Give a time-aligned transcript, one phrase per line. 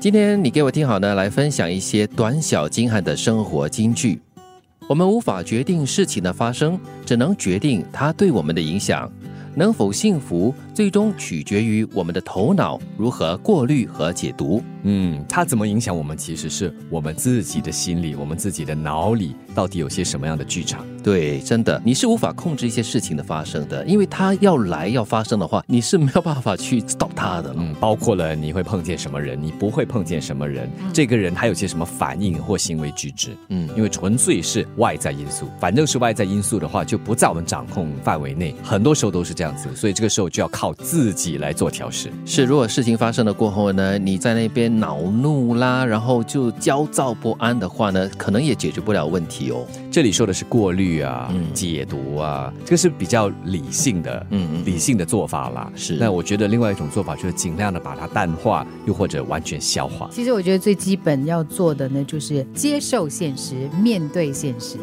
[0.00, 4.20] 今天你给我听好呢，来分享一些短小精悍的生活金句。
[4.88, 9.10] 我们无法决定事情的发生，只能决定它对我们的影响。
[9.56, 14.62] 能否幸福，最终取决于我们的头脑如何过滤和解读。
[14.84, 20.86] 嗯，它怎么影响我们，其实是我们自己的心理，我们自己的脑里到底有些什么样的剧场。
[21.02, 27.52] 对，真的，你是无法控制一些事情的发生的，因为它要来要发生的话，你是没有办法去 stop 它的。
[27.58, 33.36] 嗯，包括了你会碰见什么人，你不会碰见什么人，这个人他有些什么反应或行为举止。
[33.48, 42.10] 嗯，因为纯粹是外在因素，反正是外在因素的话，就不在我们掌控范围内，很多时候都是这样子，所以这个时候就要靠自己来做调试。
[42.24, 49.66] 是，如果事情发生了过后呢，你在那边恼怒啦，然后就焦躁不安的话呢，可能也解决不了问题哦。
[49.90, 55.70] 这里说的是过滤啊，解读啊，这个是比较理性的，嗯，理性的做法啦。
[55.74, 60.08] 是，那我觉得另外一种做法就是尽量的把它淡化，又或者完全消化。
[60.12, 64.76] 其实我觉得最基本要做的呢，就是接受现实，面对现实。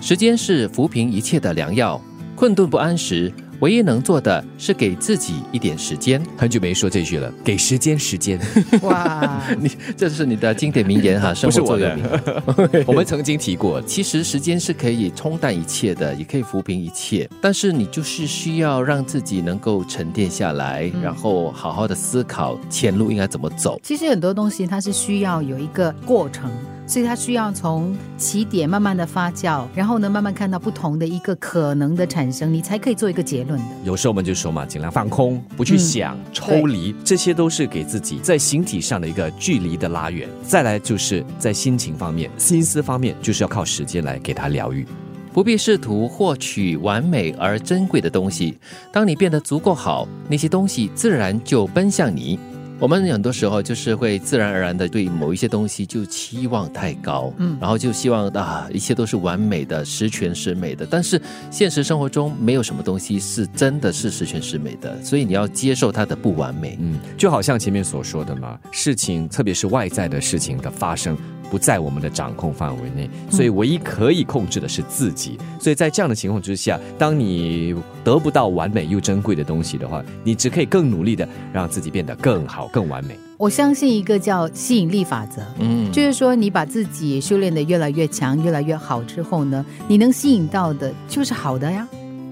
[0.00, 2.00] 时间是抚平一切的良药，
[2.36, 3.32] 困顿不安时。
[3.60, 6.22] 唯一能做的是给自己一点时间。
[6.36, 8.38] 很久没说这句了，给时间，时间。
[8.82, 12.84] 哇， 你这是你的经典名言哈， 不是我的。
[12.86, 17.28] 我们曾经提过，其实时间是可以冲淡一切的，也可以抚平一切。
[17.40, 23.80] 但是你就是需要让自己能够沉淀下来，然后好好的思考前路应该怎么走。
[23.82, 26.50] 其实很多东西它是需要有一个过程。
[26.88, 33.66] 所以它需要从起点慢慢的发酵，然后呢，慢慢看到不同的一个可能的产生，你才可以做一个结论的。
[33.84, 40.26] 有时候我们就说嘛，尽量放空，不去想，抽离，这些都是给自己在形体上的一个距离的拉远。
[40.42, 44.86] 再来就是在心情方面、心思方面，就是要靠时间来给它疗愈。
[45.30, 48.58] 不必试图获取完美而珍贵的东西，
[48.90, 52.40] 当你变得足够好，那些东西自然就奔向你。
[52.80, 60.86] 我们很多时候就是会自然而然的对某一些东西就期望太高，嗯，然后就希望啊一切都是完美的、十全十美的。
[60.88, 61.20] 但是
[61.50, 66.78] 现实生活中没有什么东西是真的是十全十美的，所以你要接受它的不完美。
[66.80, 71.16] 嗯，就好像前面所说的嘛，事情特别是外在的事情的发生。
[71.50, 75.38] 不在我们的掌控范围内，所以唯一可以控制的是自己。
[75.60, 83.18] 所以在这样的情况之下，当你得不到完美又珍贵的东西的话，你只可以更努力的让自己变得更好、更完美。
[83.36, 91.86] 我相信一个叫吸引力法则，嗯，就是说你把自己修炼的越来越强、越来越好之后呢，你能吸引到的就是好的呀。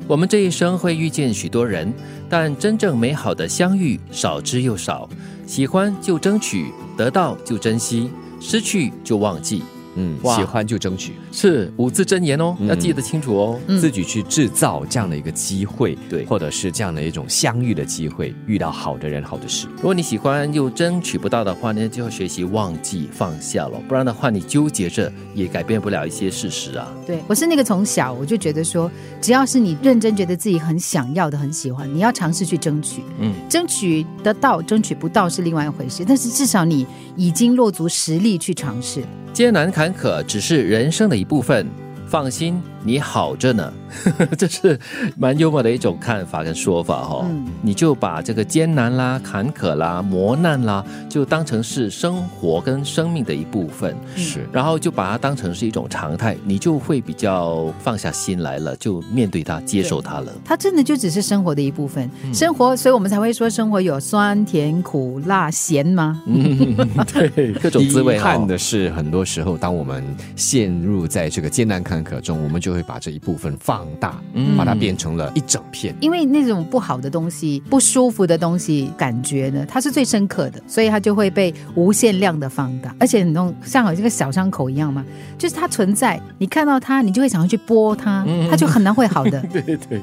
[0.08, 1.92] 我们这一生会遇见许多人，
[2.28, 5.08] 但真正美好的相遇少之又少。
[5.46, 8.10] 喜欢就争取，得到就珍惜。
[8.48, 9.64] 失去就忘记。
[9.96, 13.60] 嗯，喜欢就争取，是五字真言哦，要记得清楚哦。
[13.80, 19.66] 自己去制造这样的一个机会，对，或者是这样的一种相遇的机会，遇到好的人、好的事。
[19.76, 26.86] 如果你喜欢又争取不到的话呢，就要学习忘记放下了，不然的话你纠结着也改变不了一些事实啊。
[27.06, 28.90] 对我是那个从小我就觉得说，
[29.20, 33.02] 只要是你认真觉得自己很想要的、很喜欢，你要尝试去争取。
[33.18, 36.86] 嗯，争取得到，争取不到是另外一回事，但是至少你
[37.16, 39.02] 已经落足实力去尝试。
[39.36, 41.66] 艰难坎坷只是人生的一部分，
[42.06, 43.72] 放心，你好着呢。
[44.36, 44.78] 这是
[45.16, 47.26] 蛮幽默的一种看法跟说法哈，
[47.62, 60.32] 你就把这个艰难啦、坎坷啦、磨难啦，就当成是生活跟生命的一部分，是，然后就把它当成是一种常态，你就会比较放下心来了，就面对它、接受它了。
[60.44, 66.22] 它真的就只是生活的一部分，生活，所以我们才会说生活有酸甜苦辣咸吗？
[66.26, 66.76] 嗯，
[67.12, 68.16] 对，各种滋味。
[68.16, 70.04] 遗憾的是，很多时候当我们
[70.36, 73.76] 陷入在这个艰难坎坷中，我们就会把这一部分放。
[73.76, 74.18] 放大，
[74.56, 75.94] 把它变成了一整片。
[76.00, 82.96] 因为那种不好的东西、不舒服的东西，感觉呢，它是最深刻的，所以它就会被无限量的放大。
[82.98, 85.04] 而且那种像好像个小伤口一样嘛，
[85.36, 89.42] 就是它存在，你看到它，你就会想要去剥它，它就很难会好的。
[89.52, 90.00] 对对对，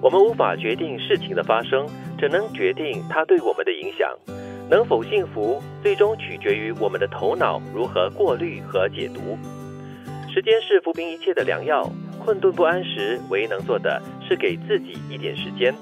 [0.00, 1.86] 我们无法决定事情的发生，
[2.18, 4.08] 只能决定它对我们的影响。
[4.70, 9.36] 能否幸福，最终取决于我们的头脑如何过滤和解读。
[10.34, 11.88] 时间是抚平一切的良药。
[12.18, 15.72] 困顿不安时，唯一能做的是给自己一点时间，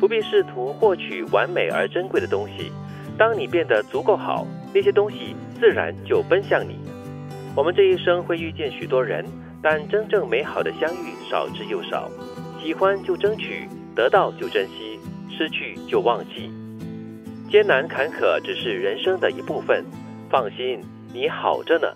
[0.00, 2.72] 不必试图获取完美而珍贵的东西。
[3.18, 6.78] 当你变得足够好，那些东西自然就奔向你。
[7.54, 9.22] 我们这一生会遇见许多人，
[9.60, 12.10] 但真正美好的相遇少之又少。
[12.58, 14.98] 喜欢就争取，得到就珍惜，
[15.28, 16.50] 失去就忘记。
[17.50, 19.84] 艰难坎坷只是人生的一部分，
[20.30, 20.80] 放心，
[21.12, 21.86] 你好着呢。